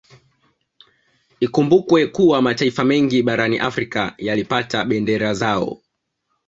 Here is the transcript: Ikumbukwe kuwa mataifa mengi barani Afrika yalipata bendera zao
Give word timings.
Ikumbukwe 1.39 2.07
kuwa 2.07 2.41
mataifa 2.41 2.83
mengi 2.83 3.23
barani 3.23 3.59
Afrika 3.59 4.13
yalipata 4.17 4.85
bendera 4.85 5.33
zao 5.33 5.81